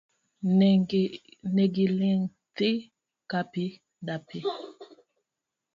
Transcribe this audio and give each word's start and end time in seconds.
Ne 1.55 1.61
giling' 1.75 2.27
thii 2.55 2.79
kapi 3.31 3.63
dapi. 4.05 4.37